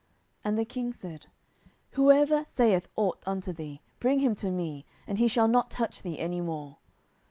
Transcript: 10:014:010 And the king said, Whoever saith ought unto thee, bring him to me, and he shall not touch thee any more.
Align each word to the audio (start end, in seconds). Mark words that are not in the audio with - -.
10:014:010 0.37 0.39
And 0.45 0.57
the 0.57 0.65
king 0.65 0.93
said, 0.93 1.25
Whoever 1.91 2.43
saith 2.47 2.87
ought 2.95 3.21
unto 3.27 3.53
thee, 3.53 3.81
bring 3.99 4.17
him 4.17 4.33
to 4.33 4.49
me, 4.49 4.83
and 5.05 5.19
he 5.19 5.27
shall 5.27 5.47
not 5.47 5.69
touch 5.69 6.01
thee 6.01 6.17
any 6.17 6.41
more. 6.41 6.77